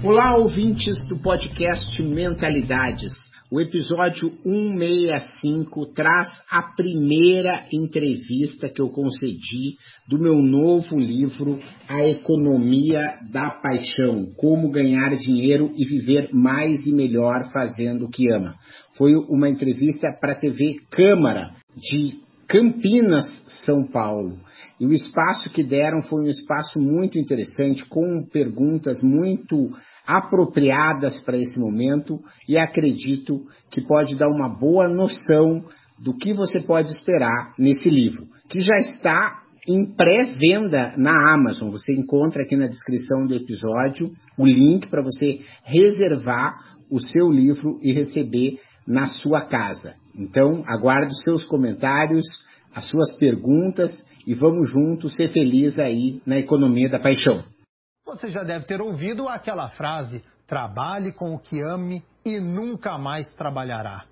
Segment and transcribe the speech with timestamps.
[0.00, 3.12] Olá, ouvintes do podcast Mentalidades.
[3.50, 9.76] O episódio 165 traz a primeira entrevista que eu concedi
[10.08, 16.92] do meu novo livro A Economia da Paixão: Como ganhar dinheiro e viver mais e
[16.92, 18.54] melhor fazendo o que ama.
[18.96, 23.30] Foi uma entrevista para a TV Câmara de Campinas,
[23.66, 24.38] São Paulo.
[24.80, 29.70] E o espaço que deram foi um espaço muito interessante, com perguntas muito
[30.08, 35.62] apropriadas para esse momento e acredito que pode dar uma boa noção
[35.98, 41.70] do que você pode esperar nesse livro, que já está em pré-venda na Amazon.
[41.70, 46.56] Você encontra aqui na descrição do episódio o link para você reservar
[46.90, 49.92] o seu livro e receber na sua casa.
[50.16, 52.24] Então, aguardo seus comentários,
[52.74, 53.92] as suas perguntas
[54.26, 57.44] e vamos juntos ser felizes aí na economia da paixão.
[58.08, 63.28] Você já deve ter ouvido aquela frase: trabalhe com o que ame e nunca mais
[63.34, 64.06] trabalhará.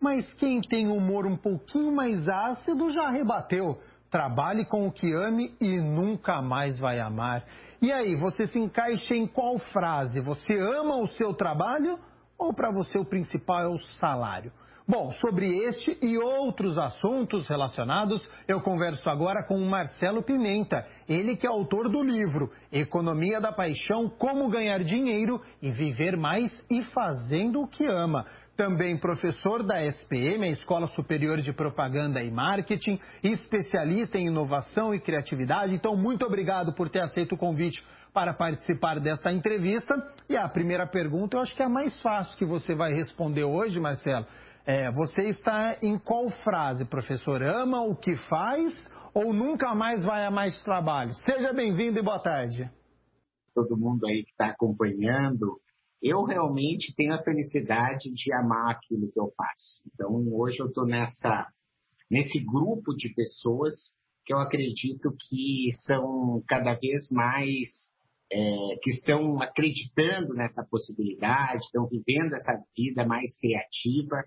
[0.00, 3.76] Mas quem tem humor um pouquinho mais ácido já rebateu.
[4.08, 7.44] Trabalhe com o que ame e nunca mais vai amar.
[7.82, 10.20] E aí, você se encaixa em qual frase?
[10.20, 11.98] Você ama o seu trabalho
[12.38, 14.52] ou para você o principal é o salário?
[14.90, 21.36] Bom, sobre este e outros assuntos relacionados, eu converso agora com o Marcelo Pimenta, ele
[21.36, 26.82] que é autor do livro Economia da Paixão: Como Ganhar Dinheiro e Viver Mais e
[26.82, 28.26] Fazendo o que Ama.
[28.56, 34.98] Também professor da SPM, a Escola Superior de Propaganda e Marketing, especialista em inovação e
[34.98, 35.72] criatividade.
[35.72, 37.80] Então, muito obrigado por ter aceito o convite
[38.12, 39.94] para participar desta entrevista.
[40.28, 43.44] E a primeira pergunta, eu acho que é a mais fácil que você vai responder
[43.44, 44.26] hoje, Marcelo
[44.66, 47.42] é, você está em qual frase, professor?
[47.42, 48.72] Ama o que faz
[49.14, 51.14] ou nunca mais vai a mais trabalho?
[51.14, 52.70] Seja bem-vindo e boa tarde.
[53.54, 55.60] Todo mundo aí que está acompanhando,
[56.02, 59.82] eu realmente tenho a felicidade de amar aquilo que eu faço.
[59.92, 61.46] Então, hoje eu estou nessa
[62.10, 63.72] nesse grupo de pessoas
[64.26, 67.68] que eu acredito que são cada vez mais
[68.32, 74.22] é, que estão acreditando nessa possibilidade, estão vivendo essa vida mais criativa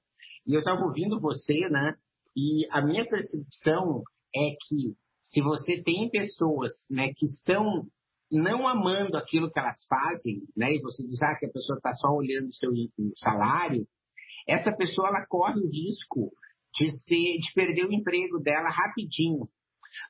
[0.46, 1.96] e eu estava ouvindo você, né?
[2.36, 4.04] E a minha percepção
[4.36, 7.88] é que se você tem pessoas né, que estão
[8.32, 11.94] não amando aquilo que elas fazem, né, e você diz ah, que a pessoa está
[11.94, 12.72] só olhando o seu
[13.18, 13.88] salário,
[14.48, 16.32] essa pessoa ela corre o risco
[16.76, 19.48] de, ser, de perder o emprego dela rapidinho,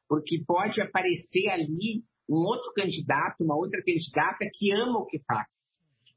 [0.08, 5.50] porque pode aparecer ali um outro candidato, uma outra candidata que ama o que faz.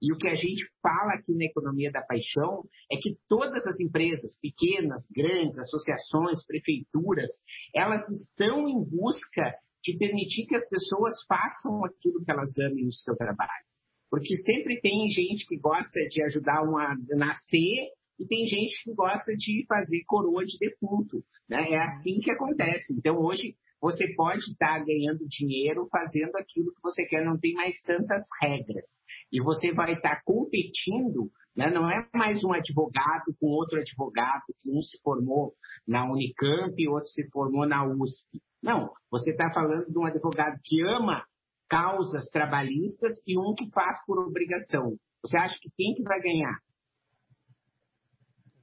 [0.01, 3.81] E o que a gente fala aqui na economia da paixão é que todas as
[3.81, 7.31] empresas, pequenas, grandes, associações, prefeituras,
[7.75, 12.93] elas estão em busca de permitir que as pessoas façam aquilo que elas amem no
[12.93, 13.65] seu trabalho.
[14.11, 18.95] Porque sempre tem gente que gosta de ajudar uma a nascer e tem gente que
[18.95, 21.25] gosta de fazer coroa de defunto.
[21.49, 21.71] Né?
[21.71, 22.93] É assim que acontece.
[22.95, 27.75] Então, hoje, você pode estar ganhando dinheiro fazendo aquilo que você quer, não tem mais
[27.83, 28.85] tantas regras
[29.33, 31.71] e você vai estar competindo, né?
[31.71, 35.53] não é mais um advogado com outro advogado, que um se formou
[35.87, 38.41] na Unicamp e outro se formou na USP.
[38.63, 41.25] Não, você está falando de um advogado que ama
[41.69, 44.97] causas trabalhistas e um que faz por obrigação.
[45.23, 46.59] Você acha que quem que vai ganhar?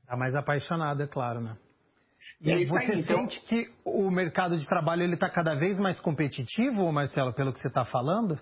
[0.01, 1.57] Está mais apaixonado, é claro, né?
[2.41, 3.27] E aí, você aí, então...
[3.27, 7.59] sente que o mercado de trabalho ele está cada vez mais competitivo, Marcelo, pelo que
[7.59, 8.37] você está falando?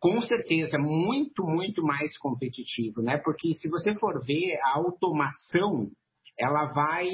[0.00, 3.18] Com certeza muito, muito mais competitivo, né?
[3.18, 5.90] Porque se você for ver a automação,
[6.38, 7.06] ela vai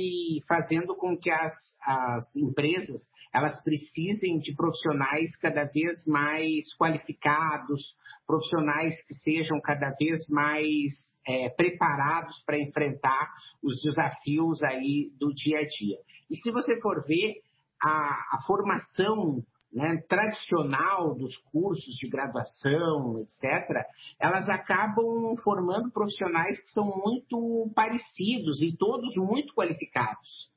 [0.49, 1.53] fazendo com que as,
[1.85, 7.95] as empresas elas precisem de profissionais cada vez mais qualificados,
[8.27, 10.93] profissionais que sejam cada vez mais
[11.27, 13.29] é, preparados para enfrentar
[13.63, 15.99] os desafios aí do dia a dia.
[16.31, 17.43] E se você for ver
[17.83, 19.43] a, a formação
[19.73, 23.85] né, tradicional dos cursos de graduação, etc.,
[24.21, 25.05] elas acabam
[25.43, 30.51] formando profissionais que são muito parecidos e todos muito qualificados.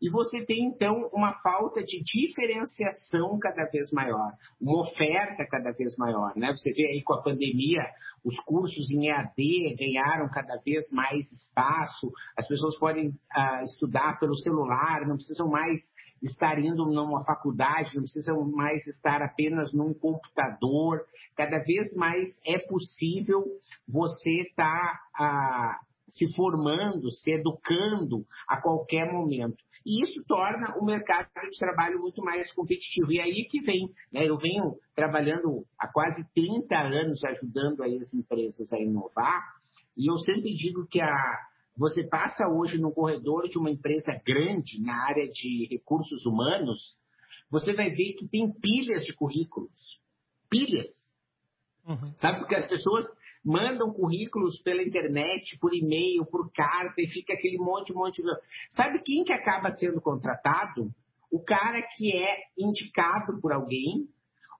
[0.00, 5.94] E você tem, então, uma falta de diferenciação cada vez maior, uma oferta cada vez
[5.98, 6.32] maior.
[6.36, 6.50] Né?
[6.52, 7.82] Você vê aí com a pandemia,
[8.24, 14.34] os cursos em EAD ganharam cada vez mais espaço, as pessoas podem ah, estudar pelo
[14.36, 15.80] celular, não precisam mais
[16.22, 21.00] estar indo numa faculdade, não precisam mais estar apenas num computador.
[21.36, 23.44] Cada vez mais é possível
[23.88, 29.56] você estar tá, se formando, se educando a qualquer momento.
[29.84, 33.12] E isso torna o mercado de trabalho muito mais competitivo.
[33.12, 34.28] E aí que vem, né?
[34.28, 39.42] eu venho trabalhando há quase 30 anos ajudando as empresas a inovar,
[39.96, 41.38] e eu sempre digo que a,
[41.80, 46.98] você passa hoje no corredor de uma empresa grande na área de recursos humanos,
[47.50, 49.98] você vai ver que tem pilhas de currículos.
[50.50, 50.86] Pilhas.
[51.88, 52.12] Uhum.
[52.18, 52.40] Sabe?
[52.40, 53.06] Porque as pessoas
[53.42, 58.20] mandam currículos pela internet, por e-mail, por carta, e fica aquele monte, monte.
[58.22, 58.28] De...
[58.72, 60.94] Sabe quem que acaba sendo contratado?
[61.32, 64.06] O cara que é indicado por alguém,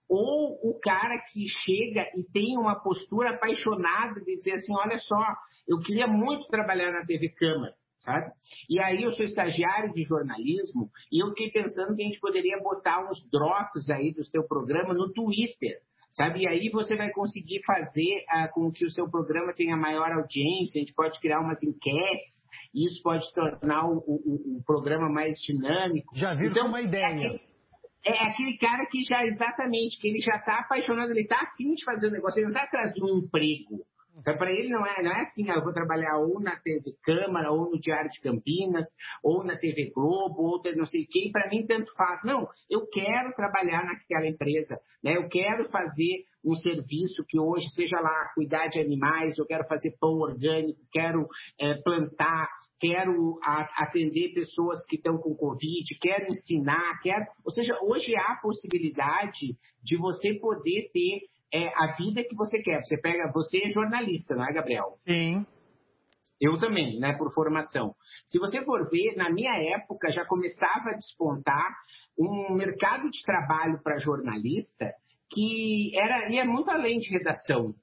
[0.09, 5.21] ou o cara que chega e tem uma postura apaixonada de dizer assim, olha só,
[5.67, 8.31] eu queria muito trabalhar na TV Câmara, sabe?
[8.69, 12.59] E aí eu sou estagiário de jornalismo e eu fiquei pensando que a gente poderia
[12.61, 15.79] botar uns drops aí do seu programa no Twitter,
[16.11, 16.41] sabe?
[16.41, 20.77] E aí você vai conseguir fazer ah, com que o seu programa tenha maior audiência,
[20.77, 22.41] a gente pode criar umas enquetes,
[22.73, 26.15] isso pode tornar o, o, o programa mais dinâmico.
[26.15, 27.35] Já viram então, uma ideia.
[27.35, 27.39] É,
[28.05, 31.85] é aquele cara que já, exatamente, que ele já está apaixonado, ele está afim de
[31.85, 33.85] fazer o um negócio, ele não está atrás de um emprego.
[34.17, 36.93] Então, para ele não é, não é assim, ah, eu vou trabalhar ou na TV
[37.03, 38.87] Câmara, ou no Diário de Campinas,
[39.23, 42.21] ou na TV Globo, ou não sei quem, para mim tanto faz.
[42.23, 45.15] Não, eu quero trabalhar naquela empresa, né?
[45.15, 49.95] eu quero fazer um serviço que hoje seja lá cuidar de animais, eu quero fazer
[49.99, 51.27] pão orgânico, quero
[51.59, 52.47] é, plantar,
[52.81, 53.39] quero
[53.77, 57.23] atender pessoas que estão com Covid, quero ensinar, quero.
[57.45, 61.21] Ou seja, hoje há a possibilidade de você poder ter
[61.53, 62.81] é, a vida que você quer.
[62.81, 64.97] Você pega, você é jornalista, não é, Gabriel?
[65.07, 65.45] Sim.
[66.41, 67.93] Eu também, né, por formação.
[68.25, 71.69] Se você for ver, na minha época já começava a despontar
[72.17, 74.91] um mercado de trabalho para jornalista
[75.29, 77.75] que era ia muito além de redação.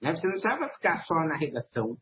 [0.00, 0.12] Né?
[0.12, 1.96] Você não precisava ficar só na redação.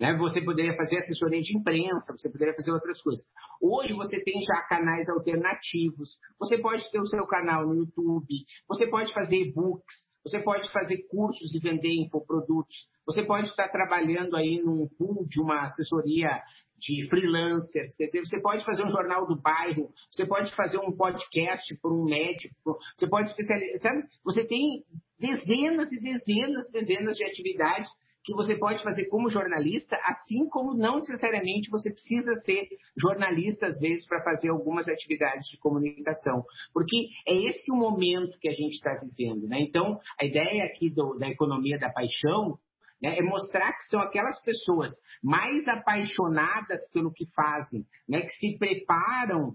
[0.00, 0.16] Né?
[0.16, 3.22] Você poderia fazer assessoria de imprensa, você poderia fazer outras coisas.
[3.60, 8.34] Hoje você tem já canais alternativos, você pode ter o seu canal no YouTube,
[8.66, 9.94] você pode fazer e-books,
[10.24, 15.38] você pode fazer cursos e vender infoprodutos, você pode estar trabalhando aí num pool de
[15.38, 16.30] uma assessoria
[16.78, 20.96] de freelancers, quer dizer, você pode fazer um jornal do bairro, você pode fazer um
[20.96, 24.04] podcast por um médico, você pode especializar, sabe?
[24.24, 24.82] Você tem
[25.18, 27.90] dezenas e dezenas, e dezenas de atividades
[28.24, 33.78] que você pode fazer como jornalista, assim como não necessariamente você precisa ser jornalista, às
[33.80, 36.44] vezes, para fazer algumas atividades de comunicação.
[36.72, 39.48] Porque é esse o momento que a gente está vivendo.
[39.48, 39.60] Né?
[39.60, 42.58] Então, a ideia aqui do, da economia da paixão
[43.02, 44.90] né, é mostrar que são aquelas pessoas
[45.22, 49.54] mais apaixonadas pelo que fazem, né, que se preparam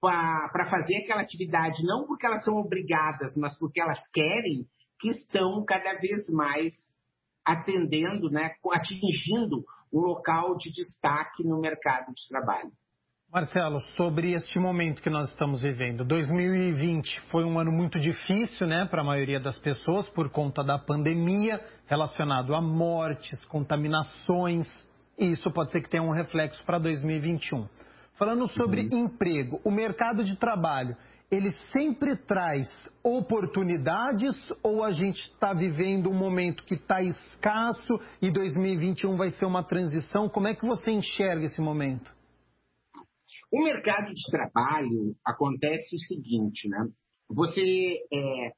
[0.00, 4.66] para fazer aquela atividade, não porque elas são obrigadas, mas porque elas querem,
[4.98, 6.74] que estão cada vez mais
[7.44, 12.70] atendendo, né, atingindo um local de destaque no mercado de trabalho.
[13.32, 18.84] Marcelo, sobre este momento que nós estamos vivendo, 2020 foi um ano muito difícil, né,
[18.84, 24.66] para a maioria das pessoas por conta da pandemia, relacionado a mortes, contaminações,
[25.18, 27.66] e isso pode ser que tenha um reflexo para 2021.
[28.18, 29.06] Falando sobre uhum.
[29.06, 30.94] emprego, o mercado de trabalho,
[31.30, 32.68] ele sempre traz
[33.02, 37.02] oportunidades ou a gente está vivendo um momento que está
[37.42, 40.28] escasso e 2021 vai ser uma transição?
[40.28, 42.14] Como é que você enxerga esse momento?
[43.50, 46.86] O mercado de trabalho acontece o seguinte, né?
[47.28, 48.52] Você é,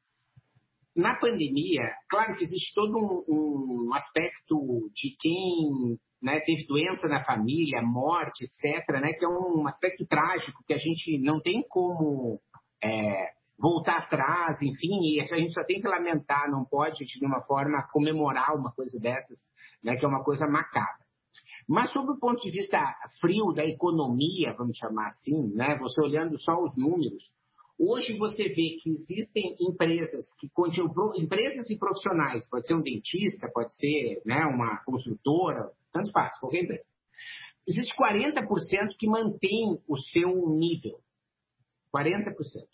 [0.97, 2.93] na pandemia, claro que existe todo
[3.29, 9.29] um, um aspecto de quem né, teve doença na família, morte, etc., né, que é
[9.29, 12.41] um aspecto trágico que a gente não tem como
[12.83, 17.43] é, voltar atrás, enfim, e a gente só tem que lamentar, não pode, de nenhuma
[17.43, 19.39] forma, comemorar uma coisa dessas,
[19.83, 21.05] né, que é uma coisa macabra.
[21.69, 22.79] Mas, sob o ponto de vista
[23.21, 27.33] frio da economia, vamos chamar assim, né, você olhando só os números,
[27.79, 30.51] hoje você vê que existem empresas que
[31.17, 36.65] empresas e profissionais, pode ser um dentista, pode ser né, uma construtora, tanto faz, qualquer
[36.65, 36.85] empresa.
[37.67, 38.47] Existe 40%
[38.99, 41.01] que mantém o seu nível.
[41.95, 42.74] 40%.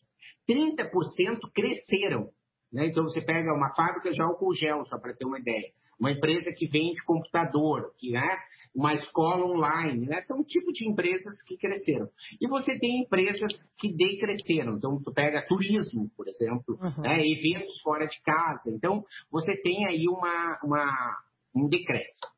[0.51, 2.31] 30% cresceram.
[2.73, 2.87] Né?
[2.87, 5.73] Então, você pega uma fábrica de álcool gel, só para ter uma ideia.
[5.99, 8.39] uma empresa que vende computador, que, né,
[8.75, 10.23] uma escola online, né?
[10.23, 12.09] São um tipo de empresas que cresceram.
[12.41, 14.77] E você tem empresas que decresceram.
[14.77, 17.03] Então, tu pega turismo, por exemplo, uhum.
[17.03, 17.21] né?
[17.27, 18.71] eventos fora de casa.
[18.71, 21.19] Então, você tem aí uma, uma
[21.55, 22.31] um decréscimo.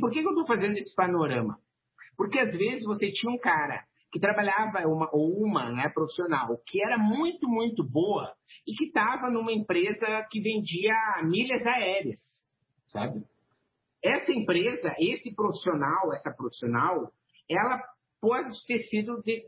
[0.00, 1.58] Por que, que eu estou fazendo esse panorama?
[2.16, 6.84] Porque às vezes você tinha um cara que trabalhava uma, ou uma né, profissional que
[6.84, 8.30] era muito, muito boa
[8.66, 12.20] e que estava numa empresa que vendia milhas aéreas,
[12.86, 13.24] sabe?
[14.04, 17.10] Essa empresa, esse profissional, essa profissional,
[17.48, 17.80] ela
[18.22, 19.44] pode ter sido de,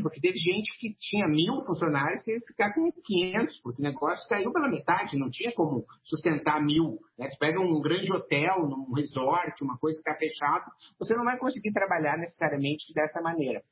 [0.00, 4.28] porque teve gente que tinha mil funcionários que teve ficar com 500, porque o negócio
[4.28, 7.00] caiu pela metade, não tinha como sustentar mil.
[7.18, 7.28] Né?
[7.28, 11.36] Tu pega um grande hotel, num resort, uma coisa que está fechado, você não vai
[11.38, 13.64] conseguir trabalhar necessariamente dessa maneira.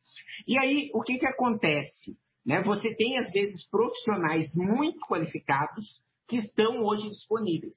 [0.45, 2.19] E aí, o que, que acontece?
[2.45, 2.61] Né?
[2.65, 7.77] Você tem, às vezes, profissionais muito qualificados que estão hoje disponíveis.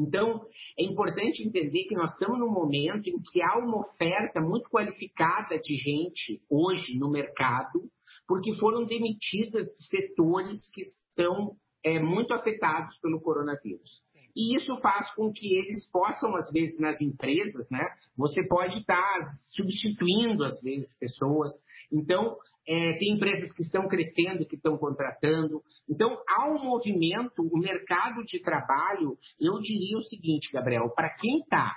[0.00, 0.40] Então,
[0.78, 5.58] é importante entender que nós estamos num momento em que há uma oferta muito qualificada
[5.58, 7.82] de gente hoje no mercado,
[8.26, 11.54] porque foram demitidas de setores que estão
[11.84, 14.02] é, muito afetados pelo coronavírus.
[14.34, 17.84] E isso faz com que eles possam, às vezes, nas empresas, né?
[18.16, 19.20] Você pode estar
[19.54, 21.50] substituindo, às vezes, pessoas.
[21.92, 25.62] Então, é, tem empresas que estão crescendo, que estão contratando.
[25.88, 31.38] Então, há um movimento, o mercado de trabalho, eu diria o seguinte, Gabriel, para quem
[31.40, 31.74] está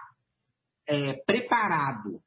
[0.88, 2.22] é, preparado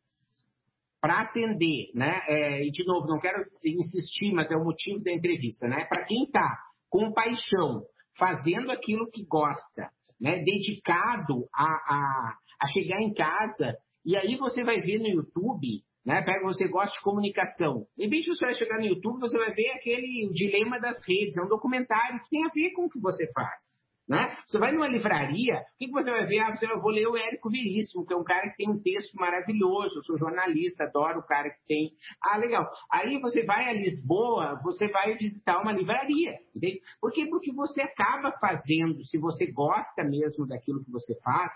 [1.00, 2.20] para atender, né?
[2.26, 5.84] É, e de novo, não quero insistir, mas é o motivo da entrevista, né?
[5.84, 6.58] Para quem está
[6.88, 7.82] com paixão,
[8.18, 10.42] fazendo aquilo que gosta, né?
[10.42, 16.22] Dedicado a, a, a chegar em casa, e aí você vai ver no YouTube né?
[16.22, 17.84] Pega você gosta de comunicação.
[17.98, 21.36] De você vai chegar no YouTube, você vai ver aquele dilema das redes.
[21.36, 23.75] É um documentário que tem a ver com o que você faz.
[24.08, 24.36] Né?
[24.46, 26.38] Você vai numa livraria, o que, você vai ver?
[26.38, 28.80] Ah, você vai, vou ler o Érico Veríssimo, que é um cara que tem um
[28.80, 29.98] texto maravilhoso.
[29.98, 31.90] Eu sou jornalista, adoro o cara que tem.
[32.22, 32.64] Ah, legal.
[32.92, 36.38] Aí você vai a Lisboa, você vai visitar uma livraria.
[36.54, 36.80] Entende?
[37.00, 37.26] Por quê?
[37.28, 41.52] Porque você acaba fazendo, se você gosta mesmo daquilo que você faz,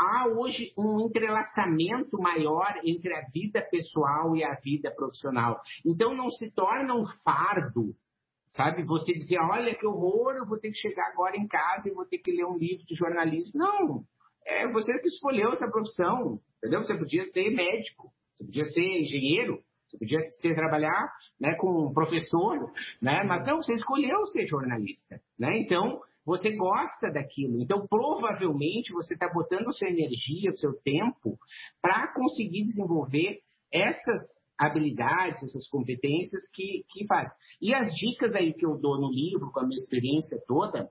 [0.00, 5.60] há hoje um entrelaçamento maior entre a vida pessoal e a vida profissional.
[5.84, 7.94] Então não se torna um fardo
[8.48, 8.84] Sabe?
[8.84, 12.06] Você dizer, olha que horror, eu vou ter que chegar agora em casa e vou
[12.06, 13.52] ter que ler um livro de jornalismo.
[13.54, 14.04] Não,
[14.46, 16.84] é você que escolheu essa profissão, entendeu?
[16.84, 21.92] Você podia ser médico, você podia ser engenheiro, você podia ser, trabalhar né, com um
[21.92, 23.24] professor, né?
[23.24, 25.20] mas não, você escolheu ser jornalista.
[25.38, 25.58] Né?
[25.58, 27.60] Então, você gosta daquilo.
[27.60, 31.38] Então, provavelmente, você está botando sua energia, seu tempo,
[31.80, 33.40] para conseguir desenvolver
[33.72, 37.28] essas habilidades, essas competências que, que faz.
[37.60, 40.88] E as dicas aí que eu dou no livro, com a minha experiência toda,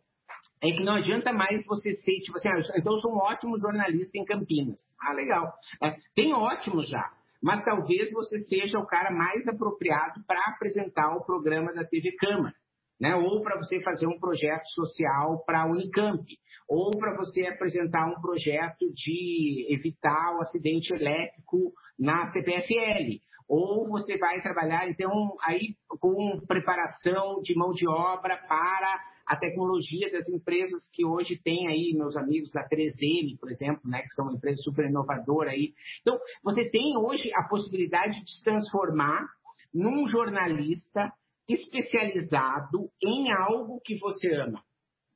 [0.62, 3.60] é que não adianta mais você ser, tipo assim, ah, então eu sou um ótimo
[3.60, 4.80] jornalista em Campinas.
[5.00, 5.54] Ah, legal.
[5.82, 7.12] É, tem ótimo já.
[7.42, 12.56] Mas talvez você seja o cara mais apropriado para apresentar o programa da TV Câmara.
[12.98, 13.14] Né?
[13.14, 16.24] ou para você fazer um projeto social para a Unicamp,
[16.66, 24.18] ou para você apresentar um projeto de evitar o acidente elétrico na CPFL, ou você
[24.18, 30.90] vai trabalhar, então, aí com preparação de mão de obra para a tecnologia das empresas
[30.94, 34.62] que hoje tem aí, meus amigos da 3M, por exemplo, né, que são uma empresa
[34.62, 35.74] super inovadora aí.
[36.02, 39.26] Então, você tem hoje a possibilidade de se transformar
[39.74, 41.12] num jornalista
[41.48, 44.64] especializado em algo que você ama.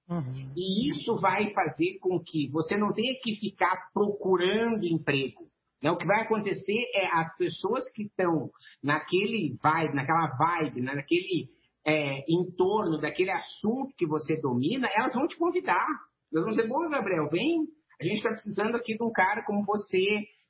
[0.10, 0.52] Uhum.
[0.56, 5.49] E isso vai fazer com que você não tenha que ficar procurando emprego.
[5.82, 5.92] Né?
[5.92, 8.50] O que vai acontecer é as pessoas que estão
[8.84, 10.96] naquele vibe, naquela vibe, né?
[10.96, 11.50] naquele
[11.86, 15.88] é, entorno daquele assunto que você domina, elas vão te convidar.
[16.32, 17.68] Elas vão dizer, bom, Gabriel, vem,
[18.00, 20.04] a gente está precisando aqui de um cara como você,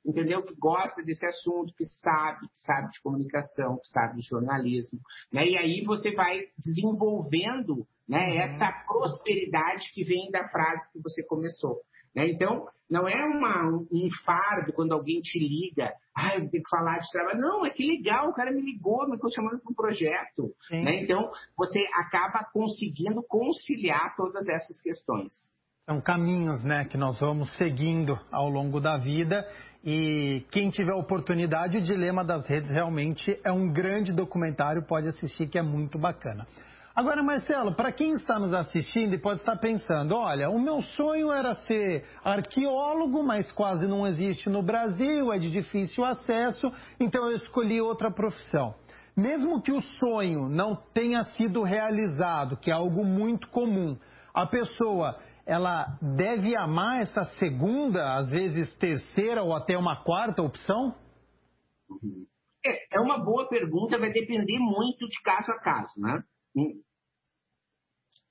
[0.04, 0.42] entendeu?
[0.44, 5.00] Que gosta desse assunto, que sabe, que sabe de comunicação, que sabe de jornalismo.
[5.32, 5.48] Né?
[5.48, 8.38] E aí você vai desenvolvendo né, uhum.
[8.40, 11.80] essa prosperidade que vem da frase que você começou.
[12.14, 12.28] Né?
[12.30, 16.98] Então, não é uma, um fardo quando alguém te liga, ah, eu tenho que falar
[16.98, 17.40] de trabalho.
[17.40, 20.52] Não, é que legal, o cara me ligou, me chamando para um projeto.
[20.70, 21.02] Né?
[21.02, 25.32] Então, você acaba conseguindo conciliar todas essas questões.
[25.88, 29.46] São caminhos né, que nós vamos seguindo ao longo da vida.
[29.84, 35.48] E quem tiver oportunidade, o Dilema das Redes realmente é um grande documentário, pode assistir,
[35.48, 36.46] que é muito bacana.
[37.00, 41.32] Agora, Marcelo, para quem está nos assistindo e pode estar pensando, olha, o meu sonho
[41.32, 47.36] era ser arqueólogo, mas quase não existe no Brasil, é de difícil acesso, então eu
[47.36, 48.74] escolhi outra profissão.
[49.16, 53.96] Mesmo que o sonho não tenha sido realizado, que é algo muito comum,
[54.34, 60.94] a pessoa ela deve amar essa segunda, às vezes terceira ou até uma quarta opção?
[62.62, 66.22] É, é uma boa pergunta, vai depender muito de caso a caso, né?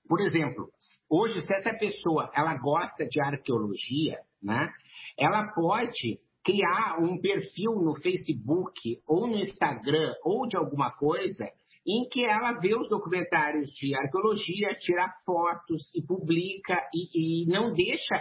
[0.10, 0.70] Por exemplo,
[1.08, 4.68] hoje, se essa pessoa ela gosta de arqueologia, né?
[5.16, 11.46] Ela pode criar um perfil no Facebook ou no Instagram ou de alguma coisa
[11.86, 17.74] em que ela vê os documentários de arqueologia, tira fotos e publica e, e não
[17.74, 18.16] deixa,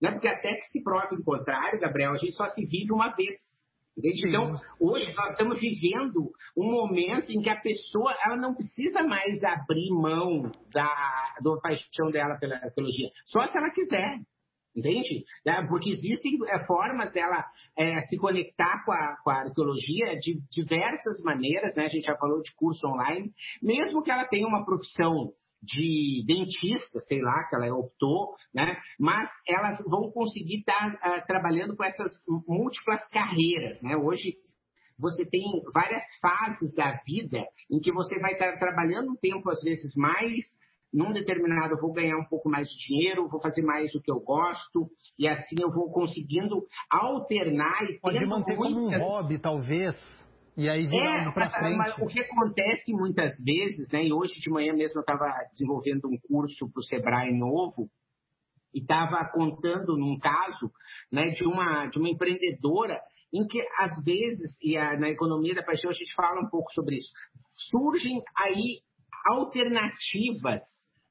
[0.00, 0.12] né?
[0.12, 3.36] porque até que se prove o contrário, Gabriel, a gente só se vive uma vez.
[3.98, 9.42] Então, hoje nós estamos vivendo um momento em que a pessoa ela não precisa mais
[9.42, 14.20] abrir mão da, da paixão dela pela arqueologia, só se ela quiser.
[14.76, 15.24] Entende?
[15.46, 17.42] É, porque existem é, formas dela
[17.78, 21.86] é, se conectar com a, com a, arqueologia de diversas maneiras, né?
[21.86, 25.32] A gente já falou de curso online, mesmo que ela tenha uma profissão
[25.66, 28.76] de dentista, sei lá, que ela optou, né?
[28.98, 32.12] Mas elas vão conseguir estar uh, trabalhando com essas
[32.46, 33.96] múltiplas carreiras, né?
[33.96, 34.34] Hoje
[34.98, 35.44] você tem
[35.74, 40.40] várias fases da vida em que você vai estar trabalhando um tempo às vezes mais
[40.92, 44.10] num determinado eu vou ganhar um pouco mais de dinheiro, vou fazer mais o que
[44.10, 48.74] eu gosto, e assim eu vou conseguindo alternar e Pode manter muitas...
[48.74, 49.94] como um hobby, talvez,
[50.56, 51.76] e aí virando é, para frente.
[51.76, 56.06] Mas o que acontece muitas vezes, né, e hoje de manhã mesmo eu estava desenvolvendo
[56.06, 57.88] um curso para o Sebrae novo,
[58.74, 60.70] e estava contando num caso
[61.10, 63.00] né, de, uma, de uma empreendedora
[63.32, 66.72] em que, às vezes, e a, na economia da paixão a gente fala um pouco
[66.72, 67.10] sobre isso,
[67.70, 68.80] surgem aí
[69.28, 70.62] alternativas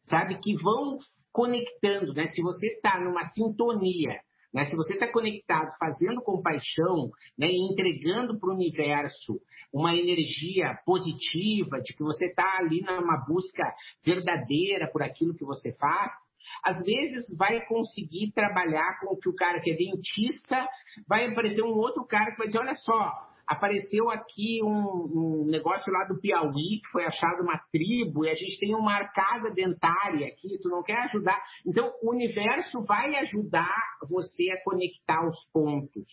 [0.10, 0.40] sabe?
[0.40, 0.98] Que vão
[1.32, 2.28] conectando, né?
[2.28, 4.20] Se você está numa sintonia,
[4.56, 4.64] né?
[4.66, 7.48] Se você está conectado, fazendo compaixão, né?
[7.48, 9.42] E entregando para o universo
[9.74, 13.64] uma energia positiva, de que você está ali numa busca
[14.02, 16.14] verdadeira por aquilo que você faz,
[16.64, 20.66] às vezes vai conseguir trabalhar com que o cara que é dentista,
[21.06, 23.12] vai aparecer um outro cara que vai dizer, olha só,
[23.48, 28.34] apareceu aqui um, um, negócio lá do Piauí, que foi achado uma tribo, e a
[28.34, 31.42] gente tem uma arcada dentária aqui, tu não quer ajudar?
[31.66, 33.76] Então, o universo vai ajudar
[34.10, 36.10] você a conectar os pontos.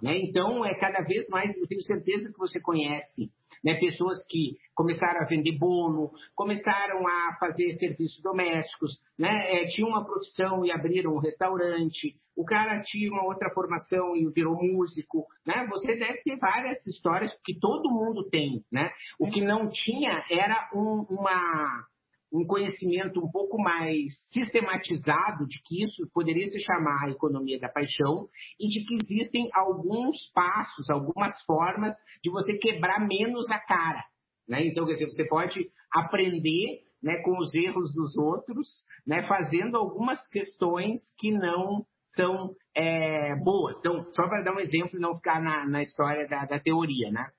[0.00, 0.18] Né?
[0.18, 3.30] Então, é cada vez mais, eu tenho certeza que você conhece
[3.64, 3.78] né?
[3.78, 9.30] Pessoas que começaram a vender bolo, começaram a fazer serviços domésticos, né?
[9.48, 14.28] É, tinha uma profissão e abriram um restaurante, o cara tinha uma outra formação e
[14.34, 15.66] virou músico, né?
[15.70, 18.90] Você deve ter várias histórias que todo mundo tem, né?
[19.18, 21.86] O que não tinha era um, uma
[22.32, 27.68] um conhecimento um pouco mais sistematizado de que isso poderia se chamar a economia da
[27.68, 34.02] paixão e de que existem alguns passos, algumas formas de você quebrar menos a cara.
[34.48, 34.66] Né?
[34.66, 38.66] Então, quer dizer, você pode aprender né, com os erros dos outros,
[39.06, 43.76] né, fazendo algumas questões que não são é, boas.
[43.78, 47.10] Então, só para dar um exemplo e não ficar na, na história da, da teoria,
[47.10, 47.30] né?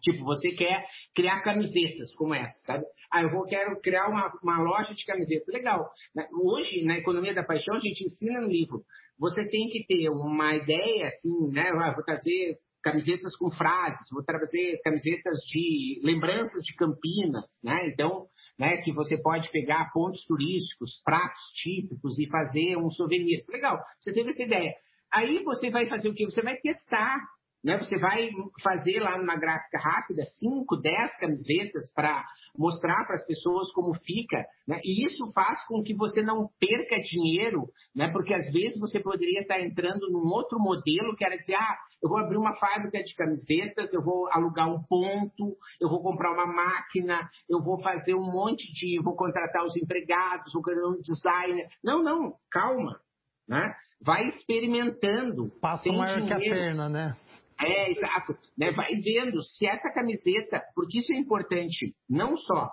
[0.00, 2.84] Tipo, você quer criar camisetas como essa, sabe?
[3.12, 5.52] Ah, eu vou, quero criar uma, uma loja de camisetas.
[5.52, 5.90] Legal.
[6.14, 6.26] Né?
[6.32, 8.82] Hoje, na Economia da Paixão, a gente ensina no livro.
[9.18, 11.68] Você tem que ter uma ideia, assim, né?
[11.70, 17.88] Ah, vou trazer camisetas com frases, vou trazer camisetas de lembranças de Campinas, né?
[17.88, 18.26] Então,
[18.58, 23.44] né, que você pode pegar pontos turísticos, pratos típicos e fazer um souvenir.
[23.48, 24.74] Legal, você teve essa ideia.
[25.12, 26.24] Aí você vai fazer o quê?
[26.24, 27.18] Você vai testar
[27.62, 27.78] né?
[27.78, 28.30] Você vai
[28.62, 32.24] fazer lá numa gráfica rápida 5, 10 camisetas para
[32.56, 34.44] mostrar para as pessoas como fica.
[34.66, 34.80] Né?
[34.84, 38.10] E isso faz com que você não perca dinheiro, né?
[38.10, 42.08] porque às vezes você poderia estar entrando num outro modelo que era dizer, ah, eu
[42.08, 46.46] vou abrir uma fábrica de camisetas, eu vou alugar um ponto, eu vou comprar uma
[46.46, 49.02] máquina, eu vou fazer um monte de.
[49.02, 51.68] vou contratar os empregados, vou ganhar um designer.
[51.84, 52.98] Não, não, calma.
[53.46, 53.74] Né?
[54.00, 55.50] Vai experimentando.
[55.60, 56.26] Passa maior dinheiro.
[56.26, 57.16] que a perna, né?
[57.62, 58.36] É, exato.
[58.56, 58.72] Né?
[58.72, 62.70] Vai vendo se essa camiseta, porque isso é importante, não só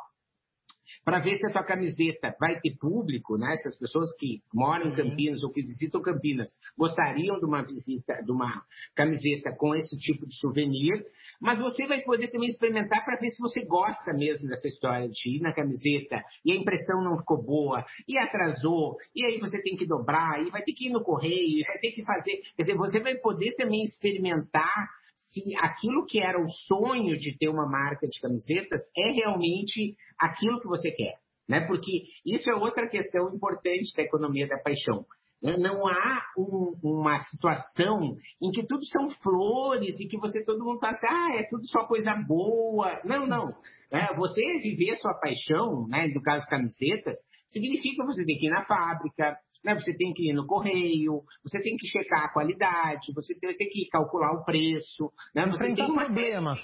[1.04, 3.56] para ver se a tua camiseta vai ter público, né?
[3.58, 8.22] Se as pessoas que moram em Campinas ou que visitam Campinas gostariam de uma visita,
[8.24, 8.64] de uma
[8.96, 11.06] camiseta com esse tipo de souvenir,
[11.40, 15.38] mas você vai poder também experimentar para ver se você gosta mesmo dessa história de
[15.38, 19.76] ir na camiseta e a impressão não ficou boa, e atrasou, e aí você tem
[19.76, 22.42] que dobrar, e vai ter que ir no correio, e vai ter que fazer.
[22.56, 24.90] Quer dizer, você vai poder também experimentar
[25.30, 30.60] se aquilo que era o sonho de ter uma marca de camisetas é realmente aquilo
[30.60, 31.16] que você quer.
[31.48, 31.66] Né?
[31.66, 35.06] Porque isso é outra questão importante da economia da paixão.
[35.42, 35.58] Né?
[35.58, 40.76] Não há um, uma situação em que tudo são flores e que você todo mundo
[40.76, 43.00] está assim, ah, é tudo só coisa boa.
[43.04, 43.54] Não, não.
[43.92, 47.18] É, você viver sua paixão, né, no caso camisetas,
[47.50, 49.76] significa você ter que ir na fábrica, né?
[49.76, 53.70] Você tem que ir no correio, você tem que checar a qualidade, você tem, tem
[53.70, 55.46] que calcular o preço, né?
[55.48, 56.06] Você tem uma...
[56.06, 56.60] problemas.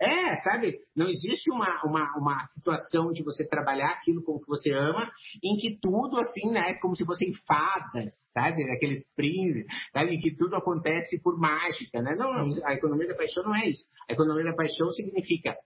[0.00, 0.78] É, sabe?
[0.94, 5.10] Não existe uma, uma, uma situação de você trabalhar aquilo com que você ama,
[5.42, 6.74] em que tudo, assim, né?
[6.80, 8.62] Como se fossem fadas, sabe?
[8.70, 10.14] Aqueles príncipes, sabe?
[10.14, 12.14] Em que tudo acontece por mágica, né?
[12.16, 13.84] Não, a economia da paixão não é isso.
[14.08, 15.56] A economia da paixão significa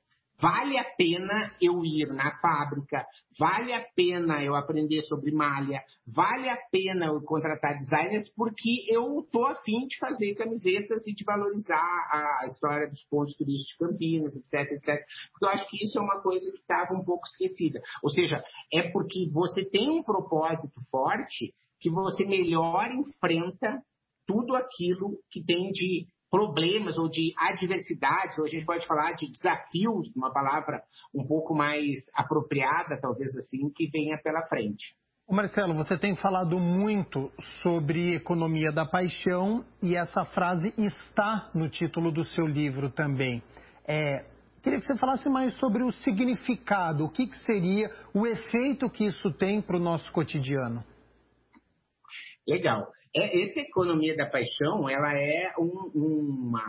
[0.43, 3.07] Vale a pena eu ir na fábrica,
[3.39, 9.21] vale a pena eu aprender sobre malha, vale a pena eu contratar designers, porque eu
[9.21, 14.35] estou afim de fazer camisetas e de valorizar a história dos pontos turísticos de Campinas,
[14.35, 15.07] etc, etc.
[15.31, 17.81] Porque eu acho que isso é uma coisa que estava um pouco esquecida.
[18.03, 18.43] Ou seja,
[18.75, 23.81] é porque você tem um propósito forte que você melhor enfrenta
[24.27, 29.31] tudo aquilo que tem de problemas ou de adversidades, ou a gente pode falar de
[29.31, 30.83] desafios, uma palavra
[31.15, 34.97] um pouco mais apropriada, talvez assim, que venha pela frente.
[35.31, 37.31] Marcelo, você tem falado muito
[37.63, 43.43] sobre economia da paixão e essa frase está no título do seu livro também.
[43.87, 44.25] É,
[44.63, 49.07] queria que você falasse mais sobre o significado, o que, que seria o efeito que
[49.07, 50.85] isso tem para o nosso cotidiano.
[52.47, 52.87] Legal.
[53.15, 56.65] É, essa economia da paixão, ela é um, uma,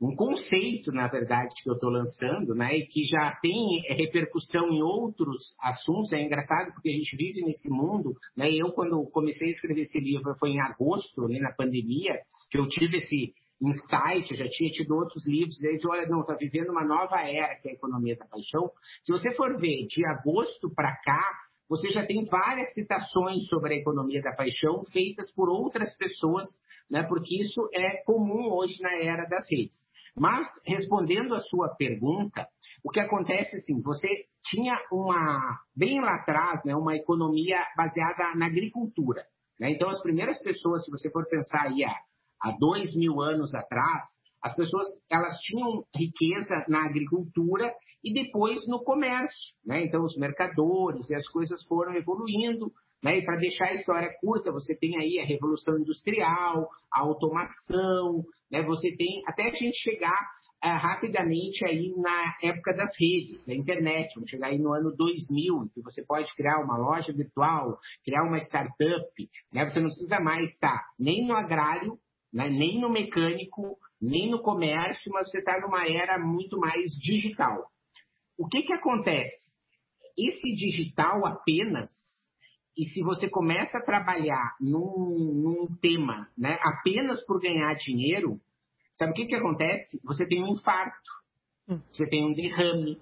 [0.00, 4.82] um conceito, na verdade, que eu estou lançando, né, e que já tem repercussão em
[4.82, 6.12] outros assuntos.
[6.12, 9.98] É engraçado porque a gente vive nesse mundo, né, eu quando comecei a escrever esse
[9.98, 14.70] livro foi em agosto, ali na pandemia, que eu tive esse insight, eu já tinha
[14.70, 17.74] tido outros livros, e aí olha, não, está vivendo uma nova era, que é a
[17.74, 18.70] economia da paixão.
[19.02, 23.76] Se você for ver de agosto para cá, você já tem várias citações sobre a
[23.78, 26.46] economia da paixão feitas por outras pessoas,
[26.90, 29.76] né, porque isso é comum hoje na era das redes.
[30.18, 32.46] Mas, respondendo a sua pergunta,
[32.82, 34.08] o que acontece assim, você
[34.44, 39.22] tinha uma, bem lá atrás, né, uma economia baseada na agricultura.
[39.60, 39.72] Né?
[39.72, 41.94] Então, as primeiras pessoas, se você for pensar aí há,
[42.42, 44.04] há dois mil anos atrás,
[44.46, 47.72] as pessoas elas tinham riqueza na agricultura
[48.04, 49.54] e depois no comércio.
[49.64, 49.84] Né?
[49.84, 52.70] Então, os mercadores e as coisas foram evoluindo.
[53.02, 53.18] Né?
[53.18, 58.62] E para deixar a história curta, você tem aí a Revolução Industrial, a automação, né?
[58.62, 60.16] você tem até a gente chegar
[60.64, 64.14] uh, rapidamente aí na época das redes, da internet.
[64.14, 68.38] Vamos chegar aí no ano 2000, que você pode criar uma loja virtual, criar uma
[68.38, 69.28] startup.
[69.52, 69.68] Né?
[69.68, 71.98] Você não precisa mais estar nem no agrário,
[72.32, 72.48] né?
[72.48, 77.70] nem no mecânico, nem no comércio, mas você está numa era muito mais digital.
[78.38, 79.52] O que, que acontece?
[80.16, 81.90] Esse digital apenas,
[82.76, 88.38] e se você começa a trabalhar num, num tema né, apenas por ganhar dinheiro,
[88.92, 89.98] sabe o que, que acontece?
[90.04, 91.10] Você tem um infarto,
[91.68, 91.80] hum.
[91.90, 93.00] você tem um derrame,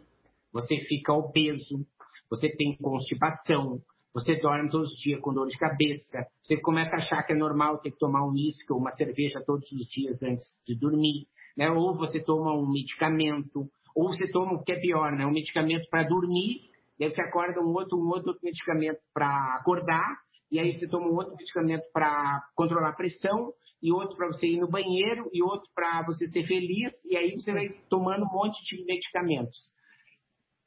[0.53, 1.85] você fica obeso,
[2.31, 3.83] você tem constipação,
[4.14, 7.37] você dorme todos os dias com dor de cabeça, você começa a achar que é
[7.37, 11.27] normal ter que tomar um uísque ou uma cerveja todos os dias antes de dormir,
[11.57, 11.68] né?
[11.70, 15.27] ou você toma um medicamento, ou você toma o que é pior, né?
[15.27, 16.61] um medicamento para dormir,
[16.98, 20.16] daí você acorda um outro, um outro medicamento para acordar,
[20.50, 24.46] e aí você toma um outro medicamento para controlar a pressão, e outro para você
[24.46, 28.33] ir no banheiro, e outro para você ser feliz, e aí você vai tomando um
[28.33, 29.74] monte de medicamentos.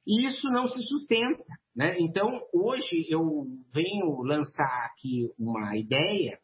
[0.07, 1.43] E isso não se sustenta.
[1.75, 1.97] Né?
[1.99, 6.39] Então, hoje eu venho lançar aqui uma ideia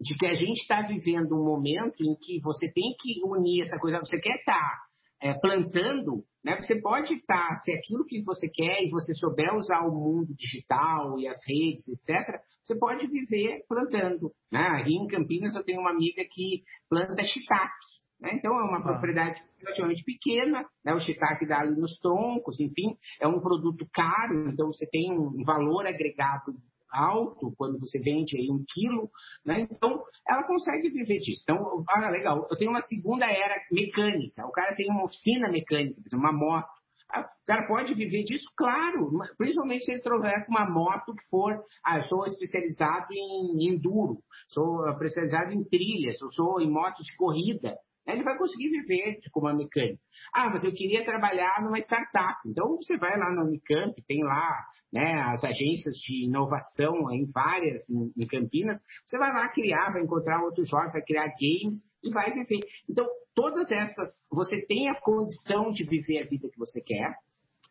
[0.00, 3.78] de que a gente está vivendo um momento em que você tem que unir essa
[3.78, 4.00] coisa.
[4.00, 4.78] Você quer estar tá,
[5.20, 6.56] é, plantando, né?
[6.56, 9.92] você pode estar, tá, se é aquilo que você quer e você souber usar o
[9.92, 14.32] mundo digital e as redes, etc., você pode viver plantando.
[14.50, 14.60] Né?
[14.60, 17.97] Aqui em Campinas eu tenho uma amiga que planta shiitake.
[18.20, 18.30] Né?
[18.34, 18.82] Então, é uma ah.
[18.82, 20.94] propriedade relativamente pequena, né?
[20.94, 25.44] o shiitake dá ali nos troncos, enfim, é um produto caro, então você tem um
[25.44, 26.54] valor agregado
[26.90, 29.10] alto quando você vende aí um quilo,
[29.44, 29.60] né?
[29.60, 31.42] Então, ela consegue viver disso.
[31.42, 36.00] Então, ah, legal, eu tenho uma segunda era mecânica, o cara tem uma oficina mecânica,
[36.14, 36.66] uma moto,
[37.12, 38.46] ah, o cara pode viver disso?
[38.56, 43.68] Claro, principalmente se ele trouxer com uma moto que for, ah, eu sou especializado em
[43.68, 47.76] enduro, sou especializado em trilhas, eu sou em motos de corrida
[48.14, 50.00] ele vai conseguir viver como mecânico.
[50.32, 52.38] Ah, mas eu queria trabalhar numa startup.
[52.46, 57.82] Então você vai lá na Unicamp, tem lá né, as agências de inovação em várias
[57.88, 58.78] em, Campinas.
[59.06, 62.60] Você vai lá criar, vai encontrar outro jovem, vai criar games e vai viver.
[62.88, 67.14] Então, todas essas, você tem a condição de viver a vida que você quer,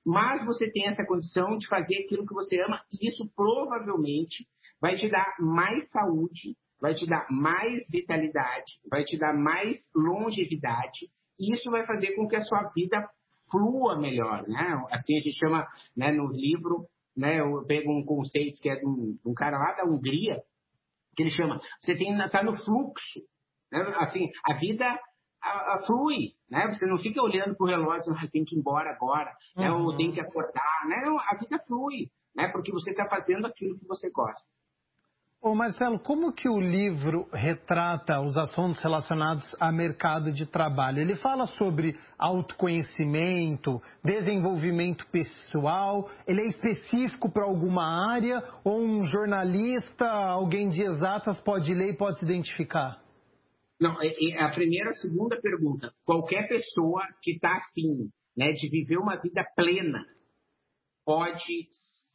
[0.06, 4.48] mas você tem essa condição de fazer aquilo que você ama, e isso provavelmente
[4.80, 11.10] vai te dar mais saúde, vai te dar mais vitalidade, vai te dar mais longevidade,
[11.40, 13.08] e isso vai fazer com que a sua vida
[13.50, 14.84] flua melhor, né?
[14.92, 17.40] Assim a gente chama, né, no livro, né?
[17.40, 20.42] Eu pego um conceito que é de um, de um cara lá da Hungria,
[21.16, 23.22] que ele chama, você tem tá no fluxo,
[23.72, 23.82] né?
[23.98, 25.00] Assim, a vida
[25.42, 26.68] a, a flui, né?
[26.68, 29.64] Você não fica olhando para o relógio, ah, tem que ir embora agora, uhum.
[29.64, 29.72] né?
[29.72, 31.02] ou tem que acordar, né?
[31.06, 32.50] Não, a vida flui, né?
[32.52, 34.50] Porque você está fazendo aquilo que você gosta.
[35.40, 41.00] Ô Marcelo, como que o livro retrata os assuntos relacionados a mercado de trabalho?
[41.00, 50.08] Ele fala sobre autoconhecimento, desenvolvimento pessoal, ele é específico para alguma área ou um jornalista,
[50.10, 53.00] alguém de exatas pode ler e pode se identificar?
[53.80, 55.94] Não, é, é a primeira, a segunda pergunta.
[56.04, 60.04] Qualquer pessoa que está afim né, de viver uma vida plena
[61.06, 61.70] pode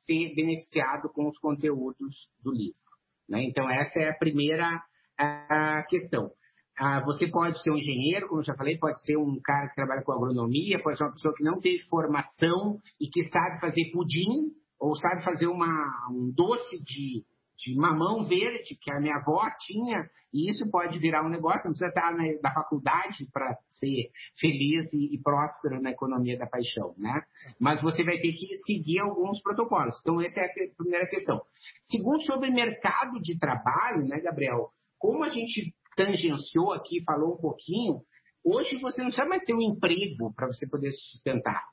[0.05, 2.92] ser beneficiado com os conteúdos do livro.
[3.33, 3.45] Né?
[3.45, 4.79] Então, essa é a primeira
[5.19, 6.31] a questão.
[6.79, 9.75] Ah, você pode ser um engenheiro, como eu já falei, pode ser um cara que
[9.75, 13.91] trabalha com agronomia, pode ser uma pessoa que não teve formação e que sabe fazer
[13.93, 15.67] pudim, ou sabe fazer uma,
[16.11, 17.25] um doce de
[17.65, 21.73] de mamão verde que a minha avó tinha, e isso pode virar um negócio, não
[21.73, 26.95] precisa estar na, na faculdade para ser feliz e, e, próspero na economia da paixão,
[26.97, 27.23] né?
[27.61, 29.99] Mas você vai ter que seguir alguns protocolos.
[30.01, 31.41] Então, essa é a primeira questão.
[31.83, 34.71] Segundo, sobre mercado de trabalho, né, Gabriel?
[34.99, 38.01] Como a gente tangenciou aqui, falou um pouquinho,
[38.45, 41.72] hoje você não precisa mais ter um emprego para você poder se sustentar.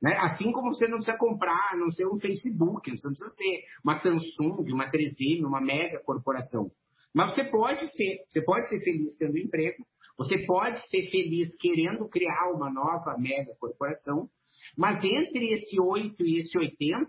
[0.00, 0.16] Né?
[0.20, 4.00] Assim como você não precisa comprar, não ser um Facebook, você não precisa ser uma
[4.00, 6.70] Samsung, uma 3M, uma mega corporação.
[7.14, 9.84] Mas você pode ser, você pode ser feliz tendo emprego,
[10.16, 14.28] você pode ser feliz querendo criar uma nova mega corporação,
[14.76, 17.08] mas entre esse 8 e esse 80,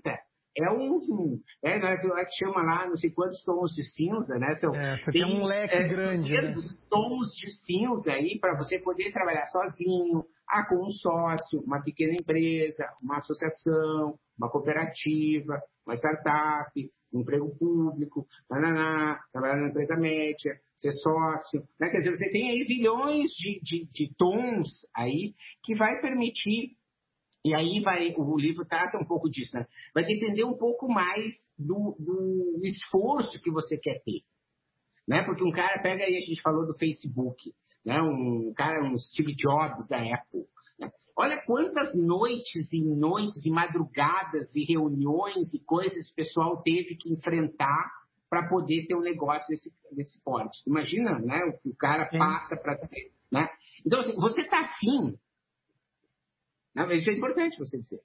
[0.57, 1.39] é um.
[1.63, 4.53] É, né, que chama lá, não sei quantos tons de cinza, né?
[4.55, 6.31] São, é, tem, tem um leque é, grande.
[6.31, 6.53] Né?
[6.89, 12.13] tons de cinza aí para você poder trabalhar sozinho, ah, com um sócio, uma pequena
[12.13, 20.59] empresa, uma associação, uma cooperativa, uma startup, um emprego público, nananá, trabalhar na empresa média,
[20.75, 21.61] ser sócio.
[21.79, 21.89] Né?
[21.89, 25.33] Quer dizer, você tem aí bilhões de, de, de tons aí
[25.63, 26.77] que vai permitir
[27.43, 29.65] e aí vai, o livro trata um pouco disso, né?
[29.93, 34.23] Vai depender um pouco mais do, do esforço que você quer ter.
[35.07, 35.23] Né?
[35.23, 37.53] Porque um cara pega aí, a gente falou do Facebook
[37.85, 38.01] né?
[38.01, 40.45] um cara, um Steve Jobs da Apple.
[40.79, 40.91] Né?
[41.17, 47.11] Olha quantas noites e noites e madrugadas e reuniões e coisas o pessoal teve que
[47.11, 47.91] enfrentar
[48.29, 50.61] para poder ter um negócio desse, desse porte.
[50.67, 53.11] Imagina né, o que o cara passa para ser.
[53.31, 53.47] Né?
[53.85, 55.17] Então, assim, você está afim.
[56.75, 56.95] Né?
[56.95, 58.01] Isso é importante você dizer.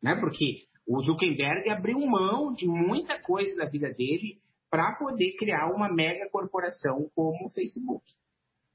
[0.00, 0.14] Né?
[0.20, 5.92] Porque o Zuckerberg abriu mão de muita coisa da vida dele para poder criar uma
[5.92, 8.04] mega corporação como o Facebook.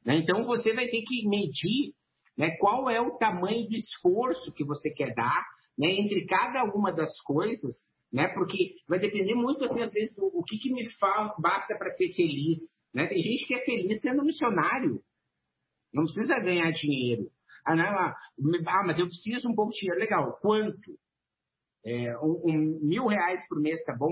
[0.05, 0.17] Né?
[0.17, 1.93] Então você vai ter que medir
[2.37, 5.43] né, qual é o tamanho do esforço que você quer dar
[5.77, 7.75] né, entre cada uma das coisas,
[8.11, 11.77] né, porque vai depender muito, assim, às vezes, do o que, que me fala, basta
[11.77, 12.57] para ser feliz.
[12.93, 13.07] Né?
[13.07, 15.01] Tem gente que é feliz sendo missionário,
[15.93, 17.29] não precisa ganhar dinheiro.
[17.65, 19.99] Ah, não, ah, ah mas eu preciso um pouco de dinheiro.
[19.99, 20.97] Legal, quanto?
[21.85, 24.11] É, um, um, mil reais por mês tá bom?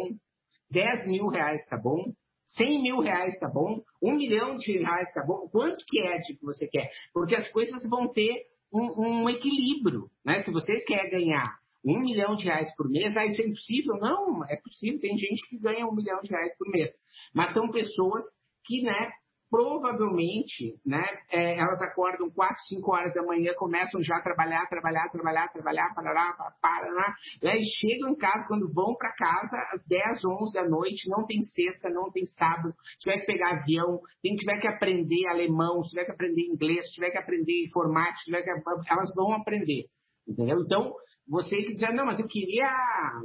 [0.70, 2.14] Dez mil reais tá bom?
[2.58, 3.82] 100 mil reais tá bom?
[4.02, 5.48] Um milhão de reais tá bom?
[5.52, 6.90] Quanto que é de que você quer?
[7.14, 10.40] Porque as coisas vão ter um, um equilíbrio, né?
[10.40, 13.96] Se você quer ganhar um milhão de reais por mês, ah, isso é impossível?
[14.00, 15.00] Não, é possível.
[15.00, 16.90] Tem gente que ganha um milhão de reais por mês.
[17.34, 18.24] Mas são pessoas
[18.66, 19.12] que, né,
[19.50, 25.10] provavelmente, né, é, elas acordam 4, 5 horas da manhã, começam já a trabalhar, trabalhar,
[25.10, 30.24] trabalhar, trabalhar, parará, parará, né, e chegam em casa, quando vão para casa, às 10,
[30.24, 34.60] 11 da noite, não tem sexta, não tem sábado, tiver que pegar avião, tem, tiver
[34.60, 38.52] que aprender alemão, tiver que aprender inglês, tiver que aprender informática, tiver que,
[38.92, 39.86] elas vão aprender,
[40.28, 40.62] entendeu?
[40.62, 40.94] Então,
[41.28, 42.70] você que diz, não, mas eu queria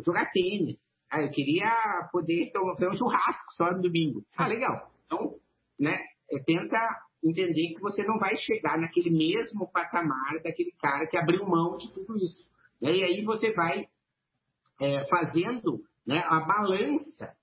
[0.05, 0.79] jogar tênis,
[1.11, 1.71] ah, eu queria
[2.11, 4.25] poder tomar um churrasco só no domingo.
[4.37, 4.91] Ah, legal.
[5.07, 5.37] Então,
[5.79, 5.97] né,
[6.31, 6.79] é, tenta
[7.23, 11.93] entender que você não vai chegar naquele mesmo patamar daquele cara que abriu mão de
[11.93, 12.45] tudo isso.
[12.81, 12.97] Né?
[12.97, 13.87] E aí você vai
[14.81, 17.35] é, fazendo né, a balança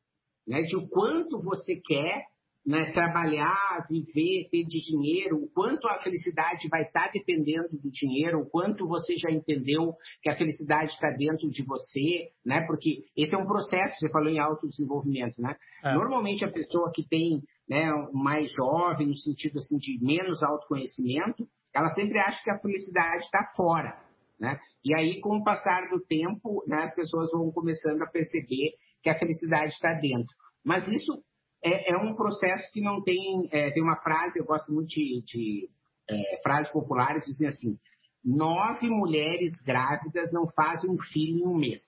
[0.47, 2.25] né, de o quanto você quer
[2.65, 7.89] né, trabalhar, viver, ter de dinheiro, o quanto a felicidade vai estar tá dependendo do
[7.89, 12.63] dinheiro, o quanto você já entendeu que a felicidade está dentro de você, né?
[12.67, 15.55] Porque esse é um processo, você falou em autodesenvolvimento, né?
[15.83, 15.93] É.
[15.93, 17.41] Normalmente a pessoa que tem
[17.71, 23.23] né, mais jovem, no sentido assim de menos autoconhecimento, ela sempre acha que a felicidade
[23.23, 23.97] está fora.
[24.37, 24.59] Né?
[24.83, 29.09] E aí, com o passar do tempo, né, as pessoas vão começando a perceber que
[29.09, 30.35] a felicidade está dentro.
[30.65, 31.23] Mas isso
[31.63, 33.47] é, é, um processo que não tem.
[33.53, 35.69] É, tem uma frase, eu gosto muito de, de
[36.09, 37.79] é, frases populares, dizem assim:
[38.21, 41.79] nove mulheres grávidas não fazem um filho em um mês.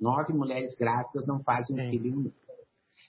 [0.00, 2.44] nove mulheres grávidas não fazem um filho em um mês.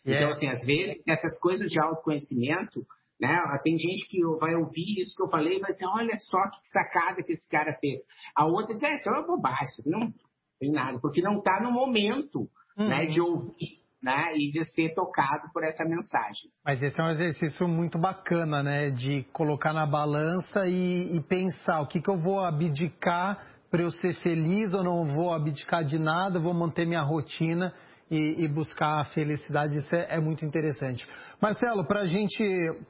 [0.05, 2.85] Então, assim, às vezes, essas coisas de autoconhecimento,
[3.19, 3.39] né?
[3.63, 6.69] Tem gente que vai ouvir isso que eu falei e vai dizer, olha só que
[6.69, 7.99] sacada que esse cara fez.
[8.35, 10.13] A outra diz, é, isso é uma bobagem, não
[10.59, 12.87] tem nada, porque não está no momento uhum.
[12.87, 16.51] né, de ouvir né, e de ser tocado por essa mensagem.
[16.63, 18.91] Mas esse é um exercício muito bacana, né?
[18.91, 23.89] De colocar na balança e, e pensar o que, que eu vou abdicar para eu
[23.89, 27.73] ser feliz ou não vou abdicar de nada, vou manter minha rotina
[28.09, 29.77] e, e buscar a felicidade.
[29.77, 31.05] Isso é, é muito interessante.
[31.41, 32.43] Marcelo, para a gente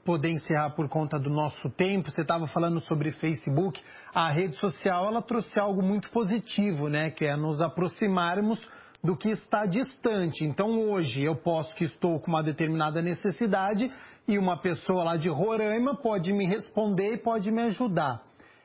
[0.03, 3.81] poder encerrar por conta do nosso tempo, você estava falando sobre Facebook.
[4.13, 7.09] A rede social ela trouxe algo muito positivo, né?
[7.11, 8.59] Que é nos aproximarmos
[9.03, 10.43] do que está distante.
[10.43, 13.91] Então hoje eu posso que estou com uma determinada necessidade
[14.27, 18.21] e uma pessoa lá de Roraima pode me responder e pode me ajudar.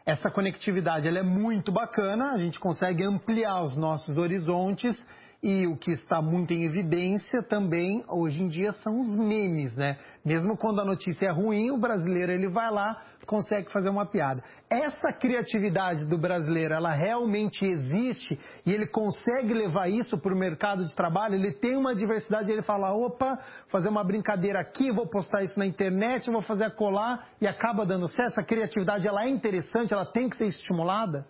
[0.06, 4.96] Essa conectividade ela é muito bacana, a gente consegue ampliar os nossos horizontes
[5.42, 9.98] e o que está muito em evidência também hoje em dia são os memes, né?
[10.22, 14.42] Mesmo quando a notícia é ruim, o brasileiro ele vai lá, consegue fazer uma piada.
[14.68, 20.84] Essa criatividade do brasileiro, ela realmente existe e ele consegue levar isso para o mercado
[20.84, 21.36] de trabalho.
[21.36, 25.64] Ele tem uma diversidade, ele fala, opa, fazer uma brincadeira aqui, vou postar isso na
[25.64, 28.32] internet, vou fazer a colar e acaba dando certo.
[28.32, 31.24] Essa criatividade, ela é interessante, ela tem que ser estimulada.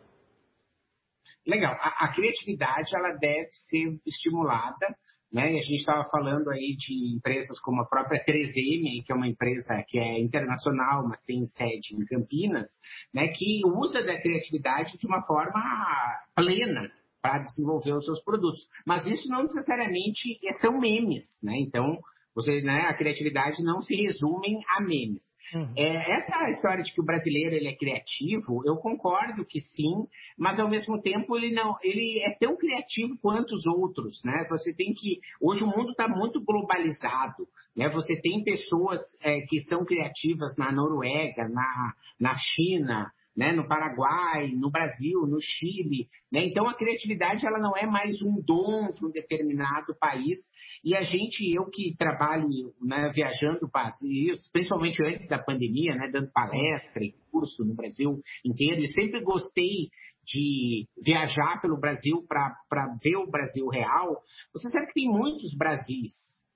[1.46, 1.72] Legal.
[1.72, 4.94] A, a criatividade ela deve ser estimulada.
[5.33, 5.44] Né?
[5.44, 9.83] A gente estava falando aí de empresas como a própria 3M, que é uma empresa
[9.87, 12.68] que é internacional, mas tem sede em Campinas,
[13.14, 13.29] né?
[13.29, 15.61] que usa da criatividade de uma forma
[16.35, 16.90] plena
[17.22, 18.66] para desenvolver os seus produtos.
[18.87, 21.55] Mas isso não necessariamente são memes, né?
[21.59, 21.98] Então,
[22.35, 25.22] você, né, a criatividade não se resume a memes.
[25.54, 25.72] Uhum.
[25.76, 30.06] É, essa história de que o brasileiro ele é criativo, eu concordo que sim,
[30.38, 34.44] mas ao mesmo tempo ele não, ele é tão criativo quanto os outros, né?
[34.48, 37.88] Você tem que hoje o mundo está muito globalizado, né?
[37.88, 43.10] Você tem pessoas é, que são criativas na Noruega, na, na China,
[43.40, 46.11] né, no Paraguai, no Brasil, no Chile.
[46.31, 46.44] Né?
[46.44, 50.37] Então, a criatividade ela não é mais um dom de um determinado país.
[50.85, 52.46] E a gente, eu que trabalho
[52.83, 53.61] né, viajando
[54.53, 59.88] principalmente antes da pandemia, né, dando palestra e curso no Brasil inteiro, e sempre gostei
[60.22, 64.20] de viajar pelo Brasil para ver o Brasil real.
[64.53, 66.12] Você sabe que tem muitos Brasis.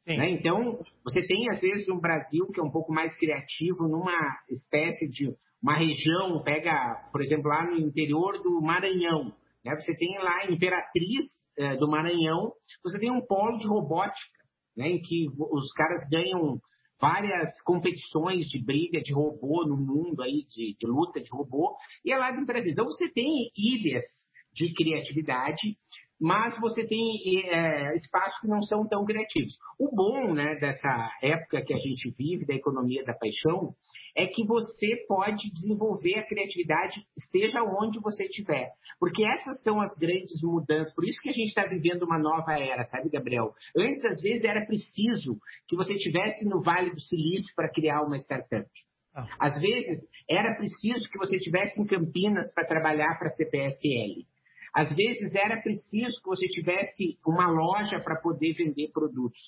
[0.07, 0.33] Né?
[0.33, 5.09] Então, você tem, às vezes, um Brasil que é um pouco mais criativo numa espécie
[5.09, 9.75] de uma região, pega, por exemplo, lá no interior do Maranhão, né?
[9.81, 11.25] você tem lá Imperatriz
[11.59, 14.45] é, do Maranhão, você tem um polo de robótica,
[14.77, 14.91] né?
[14.91, 16.61] em que os caras ganham
[17.01, 21.75] várias competições de briga de robô no mundo aí, de, de luta de robô,
[22.05, 22.73] e é lá de Imperatriz.
[22.73, 24.05] Então você tem ilhas
[24.53, 25.79] de criatividade
[26.21, 29.57] mas você tem é, espaços que não são tão criativos.
[29.79, 33.75] O bom né, dessa época que a gente vive, da economia da paixão,
[34.17, 38.71] é que você pode desenvolver a criatividade esteja onde você estiver.
[38.99, 40.95] Porque essas são as grandes mudanças.
[40.95, 43.53] Por isso que a gente está vivendo uma nova era, sabe, Gabriel?
[43.77, 48.17] Antes, às vezes, era preciso que você estivesse no Vale do Silício para criar uma
[48.17, 48.69] startup.
[49.15, 49.27] Ah.
[49.41, 49.99] Às vezes,
[50.29, 54.34] era preciso que você estivesse em Campinas para trabalhar para a CPFL.
[54.75, 59.41] Às vezes era preciso que você tivesse uma loja para poder vender produtos.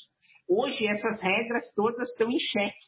[0.49, 2.87] Hoje essas regras todas estão em xeque.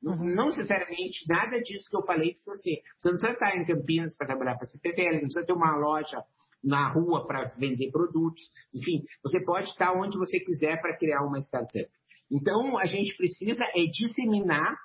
[0.00, 2.80] Não, não necessariamente nada disso que eu falei precisa ser.
[2.98, 5.76] Você não precisa estar em Campinas para trabalhar para a CPTL, não precisa ter uma
[5.76, 6.22] loja
[6.62, 8.42] na rua para vender produtos.
[8.72, 11.88] Enfim, você pode estar onde você quiser para criar uma startup.
[12.30, 14.76] Então, a gente precisa é disseminar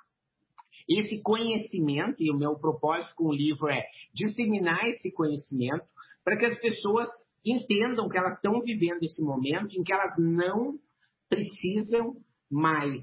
[0.88, 5.84] esse conhecimento, e o meu propósito com o livro é disseminar esse conhecimento
[6.24, 7.08] para que as pessoas
[7.44, 10.78] entendam que elas estão vivendo esse momento em que elas não
[11.28, 12.16] precisam
[12.50, 13.00] mais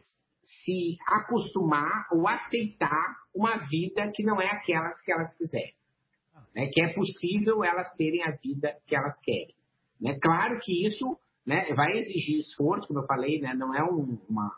[0.63, 5.73] se acostumar ou aceitar uma vida que não é aquelas que elas quiserem.
[6.55, 6.67] Né?
[6.71, 9.55] Que é possível elas terem a vida que elas querem.
[9.99, 10.17] Né?
[10.21, 13.53] Claro que isso né, vai exigir esforço, como eu falei, né?
[13.53, 14.55] não é um, uma,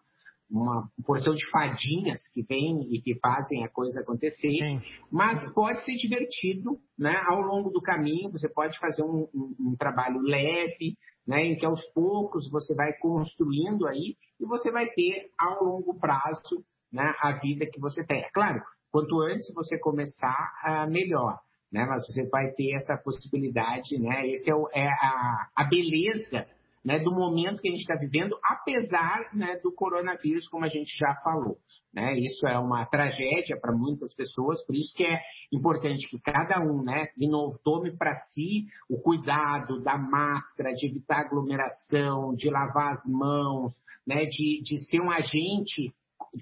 [0.51, 4.81] uma porção de fadinhas que vêm e que fazem a coisa acontecer, Sim.
[5.09, 7.15] mas pode ser divertido, né?
[7.25, 11.45] Ao longo do caminho, você pode fazer um, um, um, trabalho leve, né?
[11.45, 16.63] Em que aos poucos você vai construindo aí e você vai ter ao longo prazo,
[16.91, 17.13] né?
[17.21, 18.27] A vida que você tem.
[18.33, 18.61] Claro,
[18.91, 21.39] quanto antes você começar, uh, melhor.
[21.71, 24.27] Né, mas você vai ter essa possibilidade, né?
[24.27, 26.45] Esse é, o, é a, a beleza
[26.83, 30.97] né, do momento que a gente está vivendo, apesar né, do coronavírus, como a gente
[30.97, 31.57] já falou.
[31.93, 32.17] Né?
[32.19, 35.19] Isso é uma tragédia para muitas pessoas, por isso que é
[35.51, 40.87] importante que cada um, né, de novo, tome para si o cuidado da máscara, de
[40.87, 43.73] evitar aglomeração, de lavar as mãos,
[44.07, 45.93] né, de, de ser um agente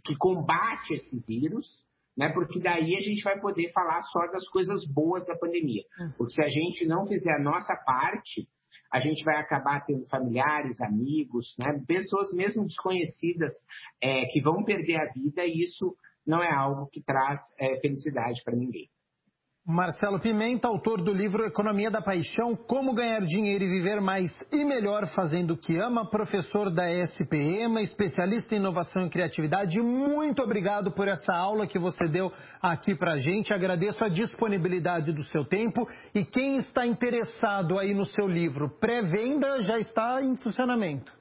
[0.05, 1.83] que combate esse vírus,
[2.17, 2.29] né?
[2.33, 5.83] Porque daí a gente vai poder falar só das coisas boas da pandemia.
[6.01, 6.11] Hum.
[6.17, 8.45] Porque se a gente não fizer a nossa parte,
[8.91, 11.81] a gente vai acabar tendo familiares, amigos, né?
[11.87, 13.53] pessoas mesmo desconhecidas
[14.01, 15.95] é, que vão perder a vida e isso
[16.25, 18.89] não é algo que traz é, felicidade para ninguém.
[19.69, 24.65] Marcelo Pimenta, autor do livro Economia da Paixão, Como Ganhar Dinheiro e Viver Mais e
[24.65, 29.79] Melhor Fazendo o que Ama, professor da SPM, especialista em inovação e criatividade.
[29.79, 33.53] Muito obrigado por essa aula que você deu aqui para a gente.
[33.53, 35.87] Agradeço a disponibilidade do seu tempo.
[36.15, 41.18] E quem está interessado aí no seu livro, pré-venda já está em funcionamento.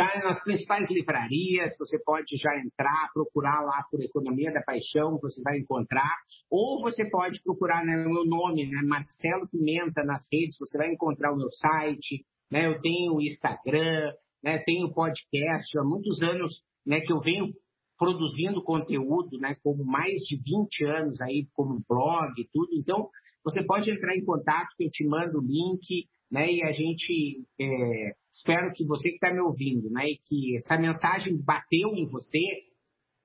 [0.00, 5.42] Está nas principais livrarias, você pode já entrar, procurar lá por Economia da Paixão, você
[5.42, 6.16] vai encontrar.
[6.50, 11.32] Ou você pode procurar né, meu nome, né, Marcelo Pimenta, nas redes, você vai encontrar
[11.32, 12.24] o meu site.
[12.50, 15.78] Né, eu tenho Instagram, né, tenho podcast.
[15.78, 17.52] Há muitos anos né, que eu venho
[17.98, 22.70] produzindo conteúdo, né, como mais de 20 anos aí, como blog e tudo.
[22.72, 23.10] Então,
[23.44, 27.44] você pode entrar em contato, que eu te mando o link, né, e a gente
[27.60, 32.06] é, espero que você que está me ouvindo, né, e que essa mensagem bateu em
[32.08, 32.38] você,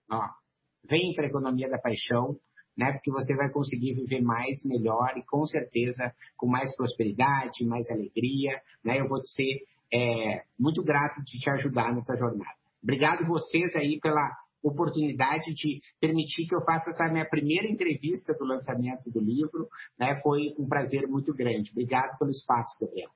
[0.10, 0.22] ó,
[0.90, 2.36] vem para a economia da paixão,
[2.78, 7.90] né, porque você vai conseguir viver mais, melhor e com certeza com mais prosperidade, mais
[7.90, 9.62] alegria, né, eu vou ser
[9.94, 12.58] é, muito grato de te ajudar nessa jornada.
[12.84, 14.30] Obrigado vocês aí pela
[14.68, 19.68] oportunidade de permitir que eu faça essa minha primeira entrevista do lançamento do livro,
[20.00, 21.72] né, foi um prazer muito grande.
[21.72, 23.10] Obrigado pelo espaço, Gabriel.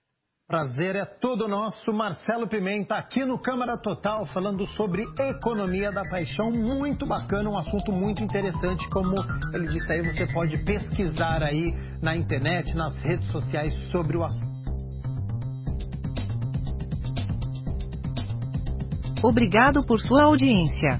[0.49, 1.93] Prazer é todo nosso.
[1.93, 6.49] Marcelo Pimenta aqui no Câmara Total falando sobre economia da paixão.
[6.49, 8.89] Muito bacana, um assunto muito interessante.
[8.89, 9.15] Como
[9.53, 11.71] ele disse aí, você pode pesquisar aí
[12.01, 14.49] na internet, nas redes sociais sobre o assunto.
[19.21, 20.99] Obrigado por sua audiência.